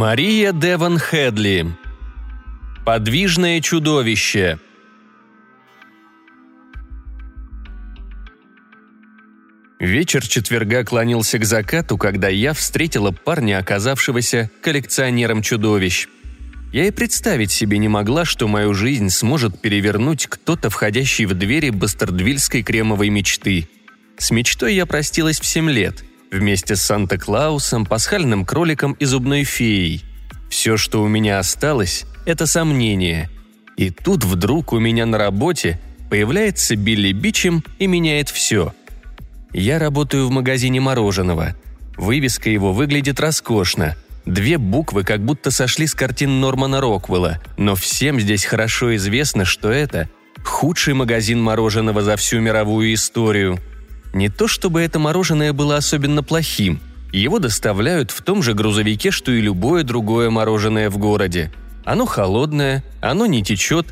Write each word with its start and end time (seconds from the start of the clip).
Мария 0.00 0.52
Деван 0.52 0.98
Хедли. 0.98 1.76
Подвижное 2.86 3.60
чудовище. 3.60 4.58
Вечер 9.78 10.26
четверга 10.26 10.84
клонился 10.84 11.38
к 11.38 11.44
закату, 11.44 11.98
когда 11.98 12.28
я 12.28 12.54
встретила 12.54 13.10
парня, 13.10 13.58
оказавшегося 13.58 14.50
коллекционером 14.62 15.42
чудовищ. 15.42 16.08
Я 16.72 16.86
и 16.86 16.90
представить 16.90 17.52
себе 17.52 17.76
не 17.76 17.88
могла, 17.88 18.24
что 18.24 18.48
мою 18.48 18.72
жизнь 18.72 19.10
сможет 19.10 19.60
перевернуть 19.60 20.28
кто-то, 20.28 20.70
входящий 20.70 21.26
в 21.26 21.34
двери 21.34 21.68
бастардвильской 21.68 22.62
кремовой 22.62 23.10
мечты. 23.10 23.68
С 24.16 24.30
мечтой 24.30 24.76
я 24.76 24.86
простилась 24.86 25.38
в 25.38 25.44
семь 25.44 25.68
лет– 25.68 26.04
Вместе 26.30 26.76
с 26.76 26.82
Санта-Клаусом, 26.82 27.84
пасхальным 27.84 28.44
кроликом 28.44 28.92
и 28.92 29.04
зубной 29.04 29.42
феей. 29.42 30.04
Все, 30.48 30.76
что 30.76 31.02
у 31.02 31.08
меня 31.08 31.40
осталось, 31.40 32.06
это 32.24 32.46
сомнение. 32.46 33.28
И 33.76 33.90
тут 33.90 34.22
вдруг 34.24 34.72
у 34.72 34.78
меня 34.78 35.06
на 35.06 35.18
работе 35.18 35.80
появляется 36.08 36.76
Билли 36.76 37.12
Бичем 37.12 37.64
и 37.80 37.88
меняет 37.88 38.28
все. 38.28 38.72
Я 39.52 39.80
работаю 39.80 40.28
в 40.28 40.30
магазине 40.30 40.80
мороженого. 40.80 41.56
Вывеска 41.96 42.48
его 42.48 42.72
выглядит 42.72 43.18
роскошно. 43.18 43.96
Две 44.24 44.58
буквы 44.58 45.02
как 45.02 45.24
будто 45.24 45.50
сошли 45.50 45.88
с 45.88 45.94
картин 45.94 46.40
Нормана 46.40 46.80
Роквелла, 46.80 47.40
но 47.56 47.74
всем 47.74 48.20
здесь 48.20 48.44
хорошо 48.44 48.94
известно, 48.94 49.44
что 49.44 49.70
это 49.70 50.08
худший 50.44 50.94
магазин 50.94 51.42
мороженого 51.42 52.02
за 52.02 52.16
всю 52.16 52.38
мировую 52.38 52.94
историю– 52.94 53.58
не 54.12 54.28
то 54.28 54.48
чтобы 54.48 54.82
это 54.82 54.98
мороженое 54.98 55.52
было 55.52 55.76
особенно 55.76 56.22
плохим. 56.22 56.80
Его 57.12 57.38
доставляют 57.38 58.10
в 58.10 58.22
том 58.22 58.42
же 58.42 58.54
грузовике, 58.54 59.10
что 59.10 59.32
и 59.32 59.40
любое 59.40 59.82
другое 59.82 60.30
мороженое 60.30 60.90
в 60.90 60.98
городе. 60.98 61.52
Оно 61.84 62.06
холодное, 62.06 62.84
оно 63.00 63.26
не 63.26 63.42
течет, 63.42 63.86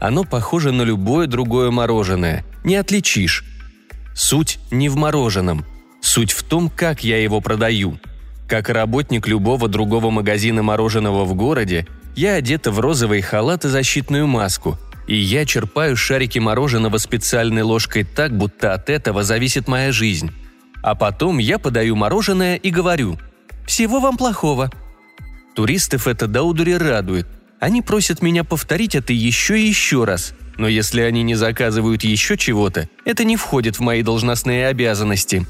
оно 0.00 0.24
похоже 0.24 0.72
на 0.72 0.82
любое 0.82 1.26
другое 1.26 1.70
мороженое. 1.70 2.44
Не 2.64 2.76
отличишь. 2.76 3.44
Суть 4.14 4.58
не 4.70 4.88
в 4.88 4.96
мороженом. 4.96 5.64
Суть 6.00 6.32
в 6.32 6.42
том, 6.42 6.68
как 6.68 7.04
я 7.04 7.22
его 7.22 7.40
продаю. 7.40 7.98
Как 8.48 8.68
работник 8.68 9.26
любого 9.26 9.68
другого 9.68 10.10
магазина 10.10 10.62
мороженого 10.62 11.24
в 11.24 11.34
городе, 11.34 11.86
я 12.14 12.34
одета 12.34 12.70
в 12.70 12.78
розовый 12.80 13.22
халат 13.22 13.64
и 13.64 13.68
защитную 13.68 14.26
маску– 14.26 14.78
и 15.06 15.16
я 15.16 15.44
черпаю 15.44 15.96
шарики 15.96 16.38
мороженого 16.38 16.98
специальной 16.98 17.62
ложкой 17.62 18.04
так, 18.04 18.36
будто 18.36 18.72
от 18.72 18.88
этого 18.88 19.22
зависит 19.22 19.68
моя 19.68 19.92
жизнь. 19.92 20.32
А 20.82 20.94
потом 20.94 21.38
я 21.38 21.58
подаю 21.58 21.96
мороженое 21.96 22.56
и 22.56 22.70
говорю 22.70 23.18
«Всего 23.66 24.00
вам 24.00 24.16
плохого». 24.16 24.70
Туристов 25.54 26.08
это 26.08 26.26
до 26.26 26.42
удури 26.42 26.72
радует. 26.72 27.26
Они 27.60 27.80
просят 27.80 28.22
меня 28.22 28.44
повторить 28.44 28.94
это 28.94 29.12
еще 29.12 29.58
и 29.58 29.66
еще 29.66 30.04
раз. 30.04 30.34
Но 30.56 30.68
если 30.68 31.00
они 31.00 31.22
не 31.22 31.34
заказывают 31.34 32.04
еще 32.04 32.36
чего-то, 32.36 32.88
это 33.04 33.24
не 33.24 33.36
входит 33.36 33.76
в 33.76 33.80
мои 33.80 34.02
должностные 34.02 34.68
обязанности. 34.68 35.46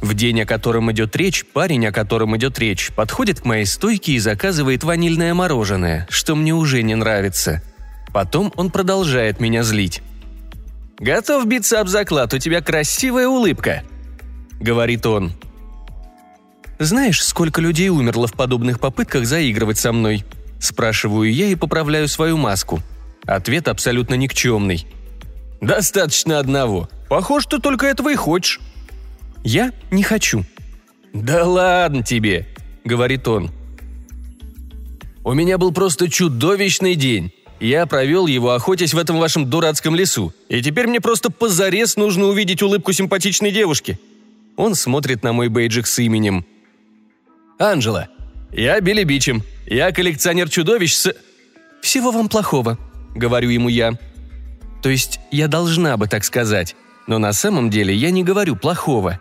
В 0.00 0.14
день, 0.14 0.42
о 0.42 0.46
котором 0.46 0.90
идет 0.92 1.14
речь, 1.16 1.44
парень, 1.44 1.86
о 1.86 1.92
котором 1.92 2.36
идет 2.36 2.58
речь, 2.58 2.90
подходит 2.94 3.40
к 3.40 3.44
моей 3.44 3.66
стойке 3.66 4.12
и 4.12 4.18
заказывает 4.18 4.82
ванильное 4.82 5.34
мороженое, 5.34 6.06
что 6.10 6.34
мне 6.34 6.54
уже 6.54 6.82
не 6.82 6.94
нравится– 6.94 7.62
Потом 8.12 8.52
он 8.56 8.70
продолжает 8.70 9.40
меня 9.40 9.62
злить. 9.62 10.02
«Готов 10.98 11.46
биться 11.46 11.80
об 11.80 11.88
заклад, 11.88 12.34
у 12.34 12.38
тебя 12.38 12.60
красивая 12.60 13.28
улыбка»,— 13.28 13.84
говорит 14.60 15.06
он. 15.06 15.32
«Знаешь, 16.78 17.22
сколько 17.22 17.60
людей 17.60 17.88
умерло 17.88 18.26
в 18.26 18.34
подобных 18.34 18.80
попытках 18.80 19.26
заигрывать 19.26 19.78
со 19.78 19.92
мной?» 19.92 20.24
Спрашиваю 20.60 21.32
я 21.32 21.46
и 21.46 21.54
поправляю 21.54 22.06
свою 22.06 22.36
маску. 22.36 22.80
Ответ 23.24 23.66
абсолютно 23.66 24.14
никчемный. 24.14 24.86
«Достаточно 25.62 26.38
одного. 26.38 26.88
Похоже, 27.08 27.48
ты 27.48 27.58
только 27.60 27.86
этого 27.86 28.10
и 28.10 28.14
хочешь». 28.14 28.60
«Я 29.42 29.72
не 29.90 30.02
хочу». 30.02 30.44
«Да 31.14 31.44
ладно 31.46 32.02
тебе»,— 32.02 32.46
говорит 32.84 33.26
он. 33.26 33.50
«У 35.24 35.32
меня 35.32 35.56
был 35.56 35.72
просто 35.72 36.10
чудовищный 36.10 36.94
день. 36.94 37.32
Я 37.60 37.84
провел 37.84 38.26
его, 38.26 38.52
охотясь 38.52 38.94
в 38.94 38.98
этом 38.98 39.18
вашем 39.18 39.48
дурацком 39.48 39.94
лесу. 39.94 40.32
И 40.48 40.62
теперь 40.62 40.86
мне 40.86 41.00
просто 41.00 41.30
позарез 41.30 41.96
нужно 41.96 42.24
увидеть 42.24 42.62
улыбку 42.62 42.92
симпатичной 42.92 43.52
девушки. 43.52 44.00
Он 44.56 44.74
смотрит 44.74 45.22
на 45.22 45.34
мой 45.34 45.48
бейджик 45.48 45.86
с 45.86 45.98
именем. 45.98 46.46
«Анжела, 47.58 48.08
я 48.50 48.80
Билли 48.80 49.04
Бичем. 49.04 49.42
Я 49.66 49.92
коллекционер 49.92 50.48
чудовищ 50.48 50.94
с...» 50.94 51.14
«Всего 51.82 52.10
вам 52.10 52.30
плохого»,— 52.30 52.78
говорю 53.14 53.50
ему 53.50 53.68
я. 53.68 53.98
То 54.82 54.88
есть 54.88 55.20
я 55.30 55.46
должна 55.46 55.98
бы 55.98 56.08
так 56.08 56.24
сказать, 56.24 56.74
но 57.06 57.18
на 57.18 57.34
самом 57.34 57.68
деле 57.68 57.94
я 57.94 58.10
не 58.10 58.24
говорю 58.24 58.56
плохого. 58.56 59.20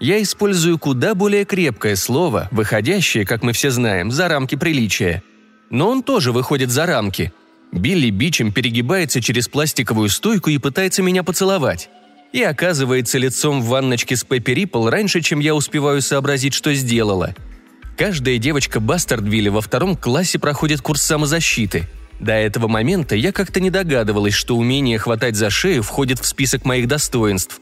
Я 0.00 0.20
использую 0.20 0.78
куда 0.78 1.14
более 1.14 1.44
крепкое 1.44 1.94
слово, 1.94 2.48
выходящее, 2.50 3.24
как 3.24 3.44
мы 3.44 3.52
все 3.52 3.70
знаем, 3.70 4.10
за 4.10 4.26
рамки 4.26 4.56
приличия. 4.56 5.22
Но 5.70 5.88
он 5.88 6.02
тоже 6.02 6.32
выходит 6.32 6.70
за 6.70 6.86
рамки— 6.86 7.32
Билли 7.76 8.08
бичем 8.08 8.52
перегибается 8.52 9.20
через 9.20 9.48
пластиковую 9.48 10.08
стойку 10.08 10.48
и 10.48 10.58
пытается 10.58 11.02
меня 11.02 11.22
поцеловать. 11.22 11.90
И 12.32 12.42
оказывается 12.42 13.18
лицом 13.18 13.60
в 13.60 13.66
ванночке 13.66 14.16
с 14.16 14.24
Пеппи 14.24 14.52
Риппл 14.52 14.88
раньше, 14.88 15.20
чем 15.20 15.40
я 15.40 15.54
успеваю 15.54 16.00
сообразить, 16.00 16.54
что 16.54 16.72
сделала. 16.74 17.34
Каждая 17.96 18.38
девочка 18.38 18.80
Бастардвилля 18.80 19.50
во 19.50 19.60
втором 19.60 19.96
классе 19.96 20.38
проходит 20.38 20.80
курс 20.80 21.02
самозащиты. 21.02 21.88
До 22.18 22.32
этого 22.32 22.66
момента 22.66 23.14
я 23.14 23.30
как-то 23.30 23.60
не 23.60 23.70
догадывалась, 23.70 24.34
что 24.34 24.56
умение 24.56 24.98
хватать 24.98 25.36
за 25.36 25.50
шею 25.50 25.82
входит 25.82 26.18
в 26.18 26.26
список 26.26 26.64
моих 26.64 26.88
достоинств. 26.88 27.60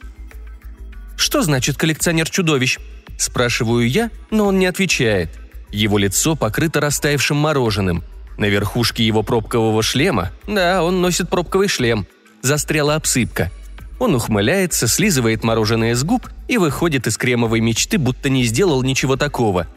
«Что 1.17 1.41
значит 1.41 1.77
коллекционер 1.77 2.29
чудовищ?»– 2.29 2.79
спрашиваю 3.17 3.87
я, 3.87 4.11
но 4.31 4.45
он 4.45 4.59
не 4.59 4.65
отвечает. 4.65 5.29
Его 5.71 5.97
лицо 5.97 6.35
покрыто 6.35 6.79
растаявшим 6.79 7.37
мороженым– 7.37 8.03
на 8.37 8.45
верхушке 8.45 9.05
его 9.05 9.23
пробкового 9.23 9.81
шлема, 9.83 10.31
да, 10.47 10.83
он 10.83 11.01
носит 11.01 11.29
пробковый 11.29 11.67
шлем, 11.67 12.05
застряла 12.41 12.95
обсыпка. 12.95 13.51
Он 13.99 14.15
ухмыляется, 14.15 14.87
слизывает 14.87 15.43
мороженое 15.43 15.95
с 15.95 16.03
губ 16.03 16.27
и 16.47 16.57
выходит 16.57 17.07
из 17.07 17.17
кремовой 17.17 17.61
мечты, 17.61 17.97
будто 17.97 18.29
не 18.29 18.43
сделал 18.43 18.83
ничего 18.83 19.15
такого. 19.15 19.67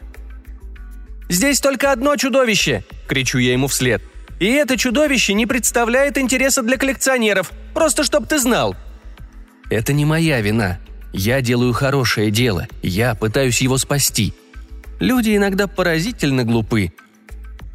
«Здесь 1.29 1.61
только 1.61 1.91
одно 1.91 2.15
чудовище!»– 2.15 2.83
кричу 3.07 3.37
я 3.37 3.53
ему 3.53 3.67
вслед. 3.67 4.01
«И 4.39 4.45
это 4.47 4.77
чудовище 4.77 5.33
не 5.33 5.45
представляет 5.45 6.17
интереса 6.17 6.63
для 6.63 6.77
коллекционеров, 6.77 7.51
просто 7.73 8.03
чтоб 8.03 8.27
ты 8.27 8.39
знал!» 8.39 8.75
«Это 9.69 9.93
не 9.93 10.05
моя 10.05 10.41
вина. 10.41 10.79
Я 11.13 11.41
делаю 11.41 11.73
хорошее 11.73 12.31
дело, 12.31 12.67
я 12.81 13.15
пытаюсь 13.15 13.61
его 13.61 13.77
спасти. 13.77 14.33
Люди 14.99 15.35
иногда 15.35 15.67
поразительно 15.67 16.43
глупы, 16.43 16.91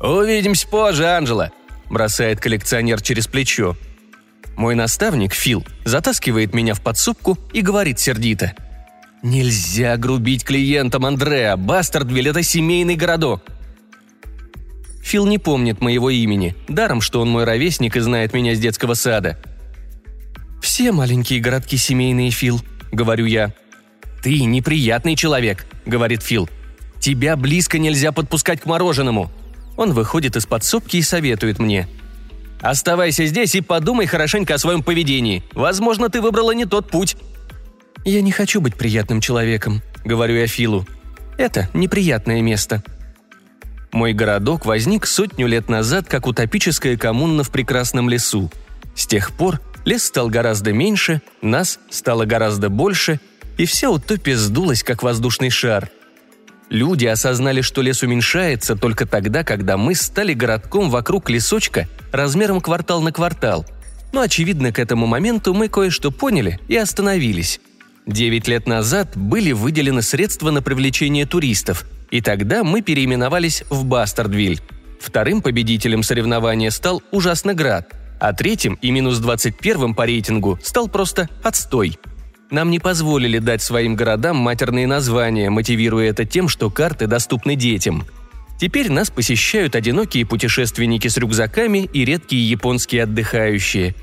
«Увидимся 0.05 0.69
позже, 0.69 1.07
Анжела»,– 1.07 1.51
бросает 1.91 2.39
коллекционер 2.39 3.01
через 3.01 3.27
плечо. 3.27 3.75
Мой 4.55 4.75
наставник, 4.75 5.33
Фил, 5.33 5.65
затаскивает 5.87 6.53
меня 6.53 6.75
в 6.75 6.83
подсобку 6.83 7.39
и 7.55 7.63
говорит 7.63 7.99
сердито. 7.99 8.53
«Нельзя 9.23 9.97
грубить 9.97 10.45
клиентам, 10.45 11.07
Андреа. 11.07 11.57
Бастардвиль– 11.57 12.29
это 12.31 12.43
семейный 12.43 12.97
городок». 12.97 13.45
Фил 15.03 15.27
не 15.27 15.39
помнит 15.39 15.81
моего 15.81 16.11
имени, 16.11 16.55
даром, 16.69 17.01
что 17.01 17.23
он 17.23 17.31
мой 17.31 17.45
ровесник 17.45 17.97
и 17.97 18.01
знает 18.01 18.35
меня 18.35 18.55
с 18.55 18.61
детского 18.61 18.93
сада. 18.93 19.39
«Все 20.61 20.93
маленькие 20.93 21.41
городки 21.41 21.79
семейные, 21.79 22.31
Фил»,– 22.31 22.61
говорю 22.93 23.25
я. 23.25 23.55
«Ты 24.23 24.45
неприятный 24.45 25.17
человек»,– 25.17 25.65
говорит 25.87 26.23
Фил. 26.23 26.47
«Тебя 27.01 27.37
близко 27.37 27.79
нельзя 27.79 28.13
подпускать 28.13 28.61
к 28.61 28.67
мороженому»,– 28.67 29.33
он 29.77 29.93
выходит 29.93 30.37
из 30.37 30.47
подсобки 30.47 30.97
и 30.97 31.03
советует 31.03 31.59
мне. 31.59 31.89
«Оставайся 32.61 33.27
здесь 33.27 33.55
и 33.55 33.61
подумай 33.61 34.07
хорошенько 34.07 34.55
о 34.55 34.59
своем 34.59 34.83
поведении. 34.83 35.43
Возможно, 35.53 36.09
ты 36.09 36.21
выбрала 36.21 36.53
не 36.53 36.65
тот 36.65 36.91
путь». 36.91 37.17
«Я 38.05 38.23
не 38.23 38.33
хочу 38.33 38.61
быть 38.61 38.77
приятным 38.77 39.21
человеком»,— 39.21 39.83
говорю 40.05 40.37
я 40.37 40.47
Филу. 40.47 40.87
«Это 41.37 41.69
неприятное 41.75 42.41
место». 42.41 42.83
Мой 43.93 44.13
городок 44.13 44.67
возник 44.67 45.07
сотню 45.07 45.47
лет 45.47 45.69
назад 45.69 46.09
как 46.09 46.27
утопическая 46.27 46.97
коммуна 46.97 47.45
в 47.45 47.51
прекрасном 47.51 48.09
лесу. 48.09 48.51
С 48.97 49.07
тех 49.07 49.33
пор 49.33 49.61
лес 49.85 50.05
стал 50.05 50.29
гораздо 50.29 50.73
меньше, 50.73 51.23
нас 51.43 51.79
стало 51.91 52.25
гораздо 52.25 52.71
больше, 52.71 53.21
и 53.57 53.67
вся 53.67 53.91
утопия 53.91 54.37
сдулась, 54.37 54.83
как 54.83 55.03
воздушный 55.03 55.51
шар— 55.51 55.91
Люди 56.71 57.07
осознали, 57.07 57.61
что 57.61 57.83
лес 57.83 58.03
уменьшается 58.03 58.75
только 58.77 59.07
тогда, 59.07 59.45
когда 59.45 59.77
мы 59.77 59.95
стали 59.95 60.33
городком 60.33 60.91
вокруг 60.91 61.31
лесочка 61.31 61.89
размером 62.11 62.61
квартал 62.61 63.01
на 63.03 63.13
квартал. 63.13 63.67
Но, 64.13 64.21
очевидно, 64.21 64.73
к 64.73 64.79
этому 64.79 65.07
моменту 65.07 65.55
мы 65.55 65.69
кое-что 65.69 66.11
поняли 66.11 66.61
и 66.69 66.77
остановились. 66.77 67.61
Девять 68.07 68.49
лет 68.49 68.67
назад 68.67 69.17
были 69.17 69.53
выделены 69.53 70.03
средства 70.03 70.51
на 70.51 70.63
привлечение 70.63 71.27
туристов, 71.27 71.85
И 72.11 72.21
тогда 72.21 72.63
мы 72.63 72.81
переименовались 72.81 73.65
в 73.71 73.85
Бастардвиль. 73.85 74.61
Вторым 75.01 75.43
победителем 75.43 76.03
соревнования 76.03 76.71
стал 76.71 77.03
Ужасноград, 77.11 77.93
а 78.21 78.33
третьим 78.33 78.79
и 78.81 78.91
минус 78.91 79.19
21 79.19 79.95
по 79.95 80.07
рейтингу 80.07 80.59
стал 80.63 80.89
просто 80.89 81.29
Отстой. 81.43 81.99
Нам 82.55 82.71
не 82.71 82.79
позволили 82.79 83.41
дать 83.41 83.63
своим 83.63 83.97
городам 83.97 84.37
матерные 84.37 84.87
названия, 84.87 85.51
мотивируя 85.51 86.11
это 86.11 86.25
тем, 86.25 86.49
что 86.49 86.71
карты 86.71 87.09
доступны 87.09 87.57
детям. 87.57 88.05
Теперь 88.61 88.93
нас 88.93 89.11
посещают 89.11 89.75
одинокие 89.75 90.25
путешественники 90.25 91.09
с 91.09 91.17
рюкзаками 91.17 91.91
и 91.93 92.05
редкие 92.05 92.49
японские 92.49 93.03
отдыхающие. 93.03 93.97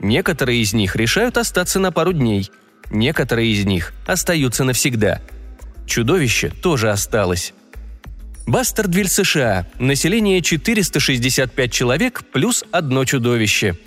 Некоторые 0.00 0.60
из 0.60 0.74
них 0.74 0.96
решают 0.96 1.38
остаться 1.38 1.80
на 1.80 1.90
пару 1.90 2.12
дней, 2.12 2.50
некоторые 2.90 3.50
из 3.52 3.64
них 3.64 3.94
остаются 4.06 4.64
навсегда. 4.64 5.22
Чудовище 5.86 6.50
тоже 6.50 6.90
осталось. 6.90 7.54
Бастардвиль, 8.46 9.08
США. 9.08 9.66
Население 9.78 10.42
465 10.42 11.72
человек 11.72 12.22
плюс 12.34 12.64
одно 12.70 13.06
чудовище. 13.06 13.78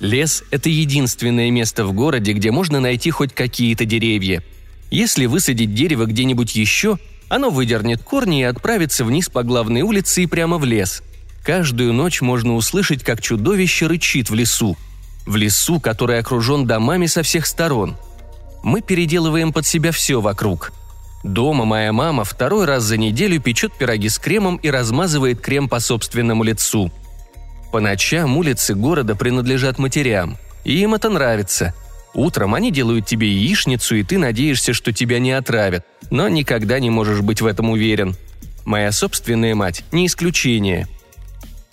Лес– 0.00 0.44
это 0.50 0.68
единственное 0.68 1.50
место 1.50 1.84
в 1.84 1.92
городе, 1.92 2.32
где 2.32 2.50
можно 2.50 2.80
найти 2.80 3.10
хоть 3.10 3.34
какие-то 3.34 3.84
деревья. 3.84 4.42
Если 4.90 5.26
высадить 5.26 5.74
дерево 5.74 6.06
где-нибудь 6.06 6.54
еще, 6.54 6.98
оно 7.28 7.50
выдернет 7.50 8.02
корни 8.02 8.40
и 8.40 8.44
отправится 8.44 9.04
вниз 9.04 9.28
по 9.28 9.42
главной 9.42 9.82
улице 9.82 10.22
и 10.22 10.26
прямо 10.26 10.58
в 10.58 10.64
лес. 10.64 11.02
Каждую 11.44 11.92
ночь 11.92 12.20
можно 12.20 12.54
услышать, 12.54 13.02
как 13.02 13.22
чудовище 13.22 13.86
рычит 13.86 14.30
в 14.30 14.34
лесу. 14.34 14.76
В 15.26 15.36
лесу, 15.36 15.80
который 15.80 16.18
окружен 16.18 16.66
домами 16.66 17.06
со 17.06 17.22
всех 17.22 17.46
сторон. 17.46 17.96
Мы 18.62 18.80
переделываем 18.80 19.52
под 19.52 19.66
себя 19.66 19.92
все 19.92 20.20
вокруг– 20.20 20.72
Дома 21.26 21.64
моя 21.64 21.92
мама 21.92 22.22
второй 22.22 22.66
раз 22.66 22.84
за 22.84 22.96
неделю 22.96 23.40
печет 23.40 23.72
пироги 23.72 24.08
с 24.08 24.18
кремом 24.18 24.56
и 24.56 24.70
размазывает 24.70 25.40
крем 25.40 25.68
по 25.68 25.80
собственному 25.80 26.44
лицу. 26.44 26.92
По 27.76 27.80
ночам 27.80 28.38
улицы 28.38 28.74
города 28.74 29.14
принадлежат 29.14 29.78
матерям, 29.78 30.38
и 30.64 30.78
им 30.78 30.94
это 30.94 31.10
нравится. 31.10 31.74
Утром 32.14 32.54
они 32.54 32.70
делают 32.70 33.04
тебе 33.04 33.30
яичницу, 33.30 33.96
и 33.96 34.02
ты 34.02 34.16
надеешься, 34.16 34.72
что 34.72 34.94
тебя 34.94 35.18
не 35.18 35.32
отравят, 35.32 35.84
но 36.10 36.26
никогда 36.30 36.80
не 36.80 36.88
можешь 36.88 37.20
быть 37.20 37.42
в 37.42 37.46
этом 37.46 37.68
уверен. 37.68 38.16
Моя 38.64 38.92
собственная 38.92 39.54
мать– 39.54 39.84
не 39.92 40.06
исключение. 40.06 40.88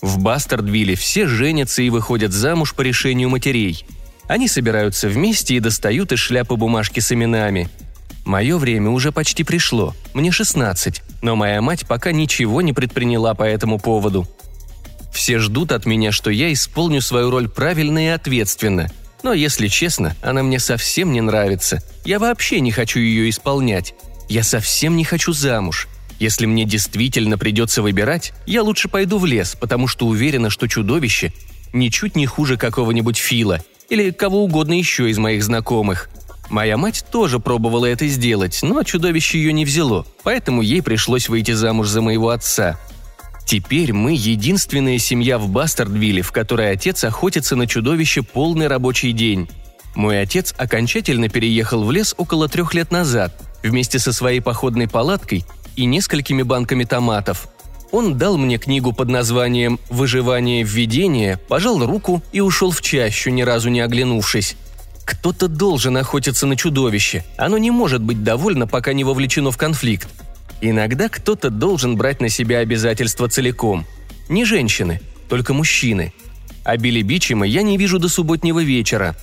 В 0.02 0.20
Бастардвилле 0.20 0.96
все 0.96 1.26
женятся 1.26 1.82
и 1.82 1.90
выходят 1.90 2.34
замуж 2.34 2.74
по 2.74 2.82
решению 2.82 3.30
матерей. 3.30 3.86
Они 4.28 4.50
собираются 4.50 5.08
вместе 5.08 5.56
и 5.56 5.62
достают 5.62 6.12
из 6.12 6.20
шляпы 6.20 6.58
бумажки 6.58 7.00
с 7.00 7.14
именами– 7.14 7.70
Мое 8.26 8.58
время 8.58 8.90
уже 8.90 9.12
почти 9.12 9.44
пришло, 9.44 9.94
мне 10.14 10.32
16, 10.32 11.02
но 11.22 11.36
моя 11.36 11.62
мать 11.62 11.86
пока 11.86 12.14
ничего 12.14 12.62
не 12.62 12.72
предприняла 12.72 13.34
по 13.34 13.44
этому 13.44 13.80
поводу. 13.80 14.26
Все 15.13 15.39
ждут 15.39 15.71
от 15.71 15.86
меня, 15.86 16.12
что 16.12 16.30
я 16.31 16.51
исполню 16.51 17.01
свою 17.01 17.30
роль 17.30 17.48
правильно 17.48 18.06
и 18.06 18.10
ответственно. 18.10 18.89
Но, 19.21 19.31
если 19.31 19.68
честно, 19.68 20.15
она 20.21 20.44
мне 20.44 20.60
совсем 20.60 21.13
не 21.13 21.21
нравится. 21.21 21.81
Я 22.04 22.19
вообще 22.19 22.60
не 22.60 22.71
хочу 22.71 23.00
ее 23.00 23.30
исполнять. 23.30 23.94
Я 24.27 24.44
совсем 24.44 24.98
не 24.98 25.06
хочу 25.06 25.31
замуж. 25.31 25.88
Если 26.19 26.45
мне 26.45 26.65
действительно 26.65 27.38
придется 27.38 27.81
выбирать, 27.81 28.33
я 28.45 28.63
лучше 28.63 28.89
пойду 28.89 29.18
в 29.18 29.25
лес, 29.25 29.56
потому 29.60 29.88
что 29.88 30.07
уверена, 30.07 30.50
что 30.50 30.68
чудовище 30.68 31.31
ничуть 31.71 32.15
не 32.15 32.25
хуже 32.25 32.57
какого-нибудь 32.57 33.18
Фила 33.18 33.62
или 33.89 34.12
кого 34.12 34.44
угодно 34.44 34.74
еще 34.74 35.10
из 35.10 35.18
моих 35.18 35.44
знакомых– 35.44 36.10
Моя 36.50 36.77
мать 36.77 37.06
тоже 37.12 37.39
пробовала 37.39 37.86
это 37.86 38.07
сделать, 38.07 38.60
но 38.62 38.83
чудовище 38.83 39.39
ее 39.39 39.54
не 39.54 39.65
взяло, 39.65 40.06
поэтому 40.24 40.62
ей 40.62 40.83
пришлось 40.83 41.30
выйти 41.30 41.51
замуж 41.51 41.88
за 41.88 42.01
моего 42.01 42.30
отца. 42.30 42.80
Теперь 43.45 43.94
мы 43.94 44.13
единственная 44.13 44.98
семья 44.98 45.38
в 45.38 45.50
Бастардвилле, 45.50 46.22
в 46.22 46.31
которой 46.31 46.72
отец 46.72 47.04
охотится 47.04 47.56
на 47.56 47.68
чудовище 47.68 48.24
полный 48.24 48.68
рабочий 48.68 49.12
день. 49.12 49.50
Мой 49.95 50.22
отец 50.22 50.54
окончательно 50.57 51.30
переехал 51.30 51.84
в 51.84 51.92
лес 51.92 52.16
около 52.18 52.48
трех 52.48 52.74
лет 52.74 52.92
назад, 52.92 53.40
вместе 53.62 54.00
со 54.00 54.12
своей 54.12 54.40
походной 54.40 54.88
палаткой 54.88 55.45
и 55.75 55.86
несколькими 55.86 56.42
банками 56.42 56.84
томатов. 56.84 57.48
Он 57.92 58.18
дал 58.18 58.38
мне 58.38 58.57
книгу 58.57 58.92
под 58.92 59.10
названием 59.10 59.80
«Выживание 59.89 60.63
введение», 60.63 61.38
пожал 61.38 61.86
руку 61.86 62.24
и 62.31 62.39
ушел 62.39 62.72
в 62.72 62.81
чащу, 62.81 63.30
ни 63.30 63.44
разу 63.44 63.69
не 63.69 63.81
оглянувшись. 63.81 64.56
Кто-то 65.06 65.48
должен 65.48 65.96
охотиться 65.98 66.48
на 66.48 66.56
чудовище. 66.56 67.24
Оно 67.38 67.60
не 67.60 67.69
может 67.69 68.01
быть 68.01 68.24
довольно, 68.24 68.66
пока 68.66 68.94
не 68.94 69.04
вовлечено 69.04 69.51
в 69.51 69.57
конфликт. 69.57 70.07
Иногда 70.65 71.10
кто-то 71.10 71.50
должен 71.50 71.98
брать 71.98 72.21
на 72.21 72.30
себя 72.30 72.60
обязательства 72.60 73.27
целиком. 73.27 73.86
Не 74.30 74.45
женщины, 74.45 75.01
только 75.27 75.54
мужчины. 75.54 76.13
А 76.63 76.77
Билли 76.77 77.04
я 77.45 77.63
не 77.63 77.77
вижу 77.77 78.00
до 78.00 78.07
субботнего 78.07 78.63
вечера. 78.63 79.18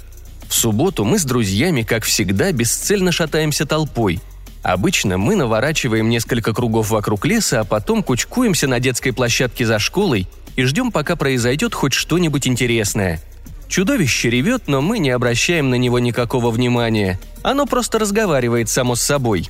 В 0.50 0.54
субботу 0.54 1.06
мы 1.06 1.18
с 1.18 1.24
друзьями, 1.24 1.80
как 1.80 2.04
всегда, 2.04 2.52
бесцельно 2.52 3.10
шатаемся 3.10 3.64
толпой. 3.64 4.20
Обычно 4.62 5.16
мы 5.16 5.34
наворачиваем 5.34 6.10
несколько 6.10 6.52
кругов 6.52 6.90
вокруг 6.90 7.24
леса, 7.24 7.60
а 7.60 7.64
потом 7.64 8.02
кучкуемся 8.02 8.66
на 8.68 8.78
детской 8.78 9.12
площадке 9.12 9.64
за 9.64 9.78
школой 9.78 10.28
и 10.56 10.64
ждем, 10.64 10.92
пока 10.92 11.16
произойдет 11.16 11.72
хоть 11.72 11.94
что-нибудь 11.94 12.46
интересное– 12.46 13.22
Чудовище 13.70 14.30
ревет, 14.30 14.64
но 14.66 14.82
мы 14.82 14.98
не 14.98 15.10
обращаем 15.10 15.70
на 15.70 15.76
него 15.76 16.00
никакого 16.00 16.50
внимания. 16.50 17.20
Оно 17.44 17.66
просто 17.66 18.00
разговаривает 18.00 18.68
само 18.68 18.96
с 18.96 19.00
собой. 19.00 19.48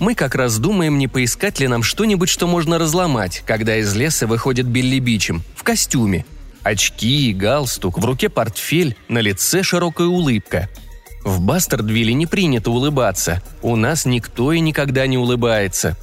Мы 0.00 0.16
как 0.16 0.34
раз 0.34 0.58
думаем, 0.58 0.98
не 0.98 1.06
поискать 1.06 1.60
ли 1.60 1.68
нам 1.68 1.84
что-нибудь, 1.84 2.28
что 2.28 2.48
можно 2.48 2.78
разломать, 2.78 3.44
когда 3.46 3.76
из 3.76 3.94
леса 3.94 4.26
выходит 4.26 4.66
Билли 4.66 4.98
Бичем, 4.98 5.44
в 5.54 5.62
костюме. 5.62 6.24
Очки, 6.64 7.32
галстук, 7.32 7.98
в 7.98 8.04
руке 8.04 8.28
портфель, 8.28 8.96
на 9.08 9.20
лице 9.20 9.62
широкая 9.62 10.08
улыбка. 10.08 10.68
В 11.22 11.40
Бастардвилле 11.40 12.14
не 12.14 12.26
принято 12.26 12.72
улыбаться. 12.72 13.42
У 13.62 13.76
нас 13.76 14.06
никто 14.06 14.52
и 14.52 14.58
никогда 14.58 15.06
не 15.06 15.18
улыбается. 15.18 15.96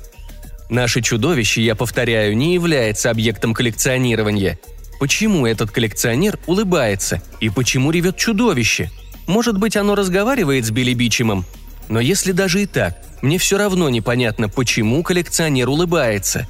Наше 0.70 1.02
чудовище, 1.02 1.62
я 1.62 1.76
повторяю, 1.76 2.38
не 2.38 2.54
является 2.54 3.10
объектом 3.10 3.54
коллекционирования– 3.54 4.58
Почему 5.00 5.46
этот 5.46 5.72
коллекционер 5.72 6.40
улыбается? 6.48 7.22
И 7.40 7.50
почему 7.50 7.92
ревет 7.92 8.18
чудовище? 8.18 8.90
Может 9.28 9.58
быть, 9.58 9.78
оно 9.78 9.96
разговаривает 9.96 10.66
с 10.66 10.72
Билли 10.72 10.94
Бичемом? 10.94 11.46
Но 11.88 12.00
если 12.00 12.32
даже 12.32 12.64
и 12.64 12.66
так, 12.66 12.98
мне 13.22 13.38
все 13.38 13.58
равно 13.58 13.90
непонятно, 13.90 14.50
почему 14.50 15.04
коллекционер 15.04 15.70
улыбается. 15.70 16.48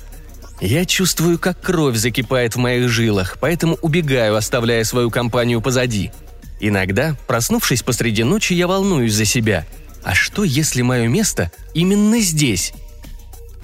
Я 0.59 0.85
чувствую, 0.85 1.37
как 1.37 1.61
кровь 1.61 1.97
закипает 1.97 2.55
в 2.55 2.59
моих 2.59 2.89
жилах, 2.89 3.37
поэтому 3.39 3.77
убегаю, 3.81 4.35
оставляя 4.35 4.83
свою 4.83 5.11
компанию 5.11 5.61
позади. 5.61 6.11
Иногда, 6.59 7.15
проснувшись 7.27 7.83
посреди 7.83 8.23
ночи, 8.23 8.53
я 8.53 8.67
волнуюсь 8.67 9.13
за 9.13 9.25
себя. 9.25 9.65
А 10.03 10.15
что, 10.15 10.43
если 10.43 10.81
мое 10.81 11.07
место 11.07 11.51
именно 11.73 12.19
здесь? 12.19 12.73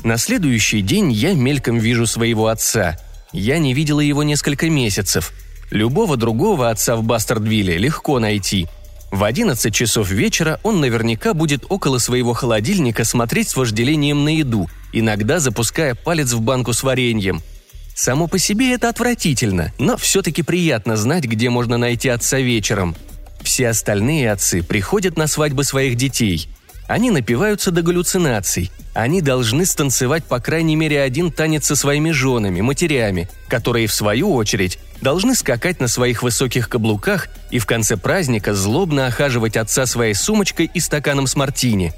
На 0.04 0.18
следующий 0.18 0.82
день 0.82 1.12
я 1.12 1.34
мельком 1.34 1.80
вижу 1.80 2.06
своего 2.06 2.48
отца– 2.48 2.98
я 3.34 3.58
не 3.58 3.74
видела 3.74 4.00
его 4.00 4.22
несколько 4.22 4.70
месяцев. 4.70 5.34
Любого 5.72 6.18
другого 6.18 6.70
отца 6.70 6.96
в 6.96 7.04
Бастардвилле 7.04 7.78
легко 7.78 8.20
найти. 8.20 8.68
В 9.14 9.26
11 9.26 9.72
часов 9.72 10.10
вечера 10.10 10.60
он 10.64 10.82
наверняка 10.82 11.36
будет 11.36 11.66
около 11.70 12.00
своего 12.00 12.34
холодильника 12.34 13.04
смотреть 13.04 13.48
с 13.48 13.56
вожделением 13.56 14.24
на 14.24 14.36
еду, 14.38 14.68
иногда 14.92 15.40
запуская 15.40 15.94
палец 15.94 16.32
в 16.32 16.42
банку 16.42 16.74
с 16.74 16.82
вареньем. 16.82 17.44
Само 17.94 18.26
по 18.26 18.40
себе 18.40 18.74
это 18.74 18.90
отвратительно, 18.90 19.72
но 19.78 19.98
все-таки 19.98 20.42
приятно 20.42 20.98
знать, 20.98 21.26
где 21.26 21.52
можно 21.52 21.78
найти 21.78 22.10
отца 22.10 22.40
вечером. 22.40 22.96
Все 23.44 23.70
остальные 23.70 24.32
отцы 24.32 24.64
приходят 24.64 25.16
на 25.16 25.28
свадьбы 25.28 25.64
своих 25.64 25.96
детей– 25.96 26.50
они 26.94 27.10
напиваются 27.10 27.72
до 27.72 27.82
галлюцинаций. 27.82 28.72
Они 28.94 29.20
должны 29.24 29.66
станцевать 29.66 30.26
по 30.26 30.40
крайней 30.40 30.76
мере 30.76 31.02
один 31.02 31.32
танец 31.32 31.66
со 31.66 31.76
своими 31.76 32.12
женами, 32.12 32.62
матерями, 32.62 33.28
которые, 33.48 33.88
в 33.88 33.94
свою 33.96 34.32
очередь, 34.36 34.78
должны 35.02 35.34
скакать 35.34 35.80
на 35.80 35.88
своих 35.88 36.22
высоких 36.22 36.70
каблуках 36.70 37.30
и 37.50 37.58
в 37.58 37.66
конце 37.66 37.98
праздника 37.98 38.54
злобно 38.54 39.08
охаживать 39.08 39.58
отца 39.58 39.88
своей 39.88 40.14
сумочкой 40.14 40.70
и 40.72 40.80
стаканом 40.80 41.26
с 41.26 41.36
мартини. 41.36 41.94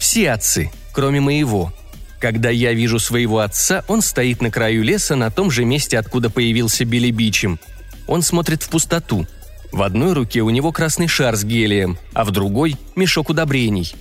Все 0.00 0.32
отцы, 0.32 0.72
кроме 0.92 1.20
моего. 1.20 1.72
Когда 2.18 2.50
я 2.50 2.72
вижу 2.72 2.98
своего 2.98 3.38
отца, 3.38 3.84
он 3.86 4.02
стоит 4.02 4.42
на 4.42 4.50
краю 4.50 4.82
леса 4.82 5.14
на 5.14 5.30
том 5.30 5.48
же 5.48 5.64
месте, 5.64 5.96
откуда 5.96 6.28
появился 6.28 6.84
Билли 6.84 7.12
Бичем. 7.12 7.60
Он 8.08 8.22
смотрит 8.22 8.64
в 8.64 8.68
пустоту– 8.68 9.28
в 9.72 9.82
одной 9.82 10.12
руке 10.12 10.40
у 10.40 10.50
него 10.50 10.72
красный 10.72 11.08
шар 11.08 11.36
с 11.36 11.44
гелием, 11.44 11.98
а 12.12 12.24
в 12.24 12.30
другой– 12.30 12.76
мешок 12.96 13.30
удобрений. 13.30 13.94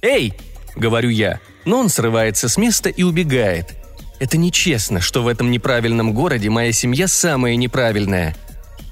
«Эй!»– 0.00 0.34
говорю 0.76 1.10
я, 1.10 1.40
но 1.64 1.78
он 1.78 1.88
срывается 1.88 2.48
с 2.48 2.56
места 2.56 2.88
и 2.88 3.02
убегает. 3.02 3.74
Это 4.20 4.36
нечестно, 4.36 5.00
что 5.00 5.22
в 5.22 5.28
этом 5.28 5.50
неправильном 5.50 6.12
городе 6.12 6.48
моя 6.48 6.72
семья 6.72 7.08
самая 7.08 7.56
неправильная. 7.56 8.36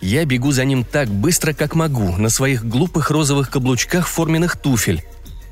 Я 0.01 0.25
бегу 0.25 0.51
за 0.51 0.65
ним 0.65 0.83
так 0.83 1.09
быстро, 1.09 1.53
как 1.53 1.75
могу, 1.75 2.17
на 2.17 2.31
своих 2.31 2.67
глупых 2.67 3.11
розовых 3.11 3.51
каблучках 3.51 4.09
форменных 4.09 4.57
туфель. 4.57 5.05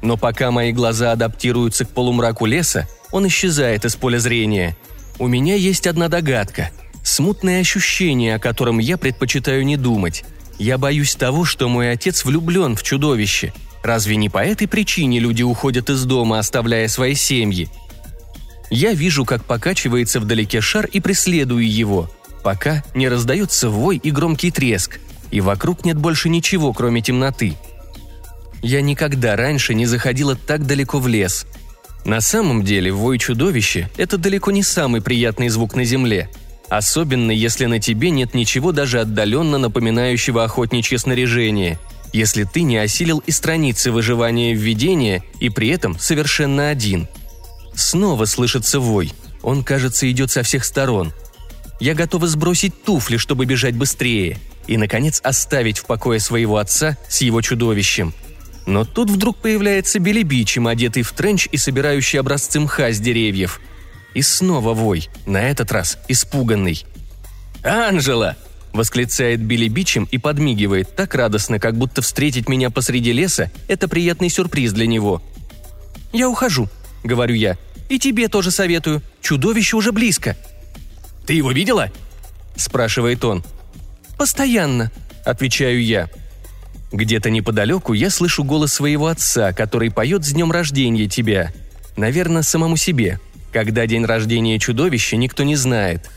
Но 0.02 0.17
пока 0.17 0.50
мои 0.50 0.73
глаза 0.73 1.12
адаптируются 1.12 1.85
к 1.85 1.90
полумраку 1.90 2.47
леса, 2.47 2.88
он 3.12 3.26
исчезает 3.26 3.85
из 3.85 3.95
поля 3.97 4.19
зрения. 4.19 4.76
У 5.19 5.26
меня 5.26 5.55
есть 5.55 5.87
одна 5.87 6.09
догадка. 6.09 6.71
Смутное 7.02 7.61
ощущение, 7.61 8.37
о 8.37 8.38
котором 8.38 8.78
я 8.78 8.97
предпочитаю 8.97 9.64
не 9.64 9.76
думать. 9.76 10.25
Я 10.59 10.77
боюсь 10.77 11.15
того, 11.15 11.45
что 11.45 11.69
мой 11.69 11.91
отец 11.91 12.25
влюблен 12.25 12.75
в 12.77 12.83
чудовище. 12.83 13.53
Разве 13.83 14.17
не 14.17 14.29
по 14.29 14.45
этой 14.45 14.67
причине 14.67 15.21
люди 15.21 15.43
уходят 15.43 15.88
из 15.88 16.05
дома, 16.05 16.38
оставляя 16.38 16.88
свои 16.88 17.15
семьи? 17.15 17.69
Я 18.71 18.93
вижу, 18.93 19.25
как 19.25 19.45
покачивается 19.45 20.21
вдалеке 20.21 20.61
шар 20.61 20.87
и 20.87 21.00
преследую 21.00 21.71
его, 21.71 22.11
пока 22.43 22.83
не 22.95 23.09
раздается 23.09 23.71
вой 23.71 23.97
и 24.03 24.11
громкий 24.11 24.50
треск, 24.50 24.99
и 25.31 25.41
вокруг 25.41 25.85
нет 25.85 25.97
больше 25.97 26.29
ничего, 26.29 26.73
кроме 26.73 27.00
темноты. 27.00 27.57
Я 28.61 28.83
никогда 28.83 29.37
раньше 29.37 29.75
не 29.75 29.87
заходила 29.87 30.35
так 30.35 30.67
далеко 30.67 30.99
в 30.99 31.07
лес. 31.07 31.47
На 32.05 32.21
самом 32.21 32.65
деле 32.65 32.91
вой 32.93 33.19
чудовища– 33.19 33.88
это 33.97 34.19
далеко 34.19 34.50
не 34.50 34.62
самый 34.62 35.00
приятный 35.00 35.49
звук 35.49 35.75
на 35.77 35.85
земле. 35.85 36.29
Особенно, 36.69 37.31
если 37.31 37.67
на 37.67 37.79
тебе 37.79 38.11
нет 38.11 38.35
ничего 38.35 38.73
даже 38.73 39.01
отдаленно 39.01 39.59
напоминающего 39.59 40.45
охотничье 40.45 40.99
снаряжение, 40.99 41.79
если 42.13 42.45
ты 42.45 42.63
не 42.63 42.77
осилил 42.77 43.23
и 43.27 43.31
страницы 43.31 43.91
выживания 43.91 44.55
введения 44.55 45.23
и 45.41 45.49
при 45.49 45.69
этом 45.69 45.99
совершенно 45.99 46.69
один– 46.69 47.09
Снова 47.79 48.25
слышится 48.25 48.81
вой. 48.81 49.13
Он, 49.41 49.63
кажется, 49.63 50.11
идет 50.11 50.33
со 50.33 50.43
всех 50.43 50.65
сторон. 50.65 51.13
Я 51.79 51.95
готова 51.95 52.27
сбросить 52.27 52.83
туфли, 52.83 53.19
чтобы 53.19 53.45
бежать 53.45 53.77
быстрее. 53.77 54.39
И, 54.67 54.77
наконец, 54.77 55.21
оставить 55.23 55.79
в 55.79 55.87
покое 55.87 56.19
своего 56.19 56.57
отца 56.57 56.99
с 57.09 57.21
его 57.21 57.41
чудовищем. 57.41 58.13
Но 58.67 58.85
тут 58.85 59.11
вдруг 59.11 59.37
появляется 59.37 60.01
Билли 60.01 60.27
одетый 60.67 61.05
в 61.05 61.13
тренч 61.13 61.49
и 61.53 61.57
собирающий 61.57 62.19
образцы 62.19 62.59
мха 62.59 62.91
с 62.91 62.99
деревьев. 62.99 63.61
И 64.19 64.23
снова 64.23 64.75
вой, 64.75 65.09
на 65.27 65.49
этот 65.49 65.71
раз 65.71 65.97
испуганный. 66.09 66.85
«Анжела!»– 67.63 68.35
восклицает 68.73 69.41
Билли 69.41 69.69
Бичем 69.69 70.09
и 70.11 70.19
подмигивает 70.19 70.97
так 70.97 71.15
радостно, 71.15 71.61
как 71.61 71.77
будто 71.77 72.03
встретить 72.03 72.49
меня 72.49 72.71
посреди 72.71 73.13
леса– 73.13 73.53
это 73.69 73.87
приятный 73.87 74.29
сюрприз 74.29 74.73
для 74.73 74.89
него. 74.89 75.23
«Я 76.13 76.29
ухожу»,– 76.29 76.69
говорю 77.05 77.37
я. 77.37 77.57
И 77.89 78.01
тебе 78.01 78.27
тоже 78.27 78.51
советую. 78.51 79.03
Чудовище 79.21 79.77
уже 79.77 79.93
близко». 79.93 80.37
«Ты 81.25 81.35
его 81.35 81.53
видела?»– 81.53 81.93
спрашивает 82.57 83.25
он. 83.25 83.45
«Постоянно»,– 84.17 84.91
отвечаю 85.25 85.81
я. 85.81 86.11
Где-то 86.91 87.31
неподалеку 87.31 87.93
я 87.93 88.11
слышу 88.11 88.43
голос 88.43 88.73
своего 88.73 89.07
отца, 89.07 89.53
который 89.53 89.93
поет 89.93 90.25
с 90.25 90.33
днем 90.33 90.51
рождения 90.51 91.07
тебя. 91.07 91.53
Наверное, 91.97 92.43
самому 92.43 92.77
себе. 92.77 93.21
Когда 93.52 93.87
день 93.87 94.05
рождения 94.05 94.59
чудовища, 94.59 95.17
никто 95.17 95.43
не 95.43 95.57
знает. 95.57 96.11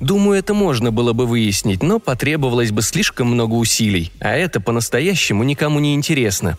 Думаю, 0.00 0.38
это 0.38 0.54
можно 0.54 0.92
было 0.92 1.12
бы 1.12 1.26
выяснить, 1.26 1.82
но 1.82 1.98
потребовалось 1.98 2.70
бы 2.70 2.82
слишком 2.82 3.28
много 3.28 3.54
усилий, 3.54 4.12
а 4.20 4.30
это 4.30 4.60
по-настоящему 4.60 5.42
никому 5.42 5.80
не 5.80 5.94
интересно. 5.94 6.56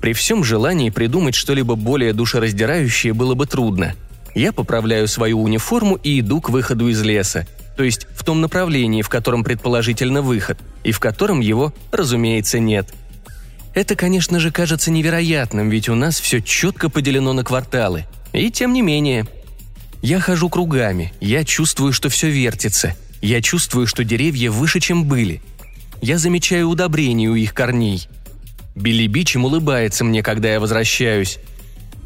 При 0.00 0.12
всем 0.12 0.44
желании 0.44 0.90
придумать 0.90 1.34
что-либо 1.34 1.76
более 1.76 2.12
душераздирающее 2.12 3.14
было 3.14 3.34
бы 3.34 3.46
трудно. 3.46 3.94
Я 4.34 4.52
поправляю 4.52 5.08
свою 5.08 5.40
униформу 5.42 5.94
и 5.96 6.20
иду 6.20 6.40
к 6.40 6.50
выходу 6.50 6.88
из 6.88 7.00
леса, 7.02 7.46
то 7.76 7.84
есть 7.84 8.06
в 8.14 8.22
том 8.22 8.40
направлении, 8.40 9.02
в 9.02 9.08
котором 9.08 9.44
предположительно 9.44 10.20
выход, 10.20 10.58
и 10.82 10.92
в 10.92 11.00
котором 11.00 11.40
его, 11.40 11.72
разумеется, 11.90 12.58
нет. 12.58 12.92
Это, 13.72 13.96
конечно 13.96 14.40
же, 14.40 14.50
кажется 14.50 14.90
невероятным, 14.90 15.70
ведь 15.70 15.88
у 15.88 15.94
нас 15.94 16.20
все 16.20 16.42
четко 16.42 16.90
поделено 16.90 17.32
на 17.32 17.44
кварталы. 17.44 18.04
И 18.34 18.50
тем 18.50 18.74
не 18.74 18.82
менее. 18.82 19.26
Я 20.02 20.20
хожу 20.20 20.50
кругами, 20.50 21.14
я 21.20 21.44
чувствую, 21.44 21.94
что 21.94 22.10
все 22.10 22.28
вертится, 22.28 22.94
я 23.22 23.40
чувствую, 23.40 23.86
что 23.86 24.04
деревья 24.04 24.50
выше, 24.50 24.80
чем 24.80 25.04
были. 25.04 25.40
Я 26.02 26.18
замечаю 26.18 26.68
удобрение 26.68 27.30
у 27.30 27.34
их 27.34 27.54
корней– 27.54 28.06
Билли 28.74 29.06
Бичем 29.06 29.44
улыбается 29.44 30.04
мне, 30.04 30.22
когда 30.22 30.52
я 30.52 30.60
возвращаюсь. 30.60 31.38